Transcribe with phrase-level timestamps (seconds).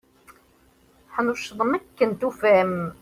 [1.05, 2.75] Teḥnuccḍem akken tufam.